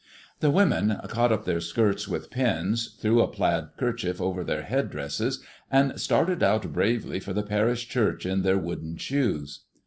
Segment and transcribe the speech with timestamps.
[0.39, 4.89] The women caught up their skirts with pins, threw a plaid kerchief over their head
[4.89, 9.59] dresses, and started out bravely for the parish church in their wooden shoes.